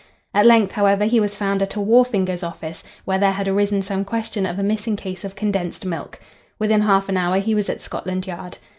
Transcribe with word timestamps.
At 0.33 0.47
length, 0.47 0.71
however, 0.71 1.05
he 1.05 1.19
was 1.19 1.37
found 1.37 1.61
at 1.61 1.75
a 1.75 1.79
wharfinger's 1.79 2.41
office, 2.41 2.83
where 3.05 3.19
there 3.19 3.33
had 3.33 3.47
arisen 3.47 3.83
some 3.83 4.03
question 4.03 4.47
of 4.47 4.57
a 4.57 4.63
missing 4.63 4.95
case 4.95 5.23
of 5.23 5.35
condensed 5.35 5.85
milk. 5.85 6.19
Within 6.57 6.81
half 6.81 7.07
an 7.07 7.17
hour 7.17 7.37
he 7.37 7.53
was 7.53 7.69
at 7.69 7.83
Scotland 7.83 8.25
Yard. 8.25 8.57